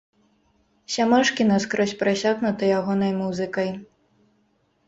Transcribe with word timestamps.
Сямашкі 0.93 1.47
наскрозь 1.51 1.93
прасякнута 2.01 2.63
ягонай 2.79 3.11
музыкай. 3.21 3.69